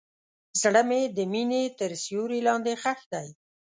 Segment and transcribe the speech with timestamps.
[0.61, 3.27] زړه مې د مینې تر سیوري لاندې ښخ دی.